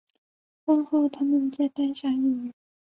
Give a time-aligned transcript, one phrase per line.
[0.65, 2.53] 婚后他们再诞下一女。